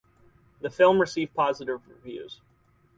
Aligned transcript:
The 0.61 0.71
film 0.71 0.99
received 0.99 1.35
Positive 1.35 1.79
Reviews. 1.87 2.41